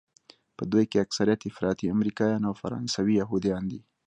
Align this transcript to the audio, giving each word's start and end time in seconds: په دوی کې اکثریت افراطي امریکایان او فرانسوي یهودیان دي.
په 0.57 0.63
دوی 0.71 0.85
کې 0.91 1.03
اکثریت 1.05 1.41
افراطي 1.49 1.85
امریکایان 1.95 2.41
او 2.49 2.53
فرانسوي 2.61 3.13
یهودیان 3.21 3.63
دي. 3.71 3.79